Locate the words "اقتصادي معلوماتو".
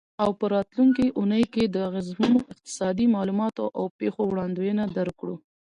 2.53-3.63